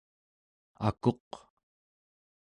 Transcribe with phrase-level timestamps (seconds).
[0.89, 1.29] akuq